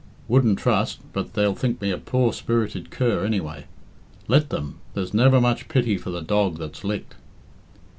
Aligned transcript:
Wouldn't 0.27 0.57
trust, 0.57 0.97
but 1.13 1.35
they'll 1.35 1.53
think 1.53 1.79
me 1.79 1.91
a 1.91 1.97
poor 1.99 2.33
spirited 2.33 2.89
cur, 2.89 3.23
anyway. 3.23 3.65
Let 4.27 4.49
them 4.49 4.79
there's 4.95 5.13
never 5.13 5.39
much 5.39 5.67
pity 5.67 5.95
for 5.95 6.09
the 6.09 6.23
dog 6.23 6.57
that's 6.57 6.83
licked." 6.83 7.13